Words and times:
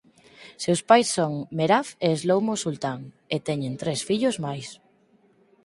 Seus 0.63 0.81
pais 0.89 1.07
son 1.15 1.33
Merav 1.57 1.87
e 2.07 2.09
Shlomo 2.19 2.53
Sultan 2.63 2.99
e 3.35 3.37
teñen 3.47 3.73
tres 3.81 3.99
fillos 4.07 4.35
máis. 4.45 4.67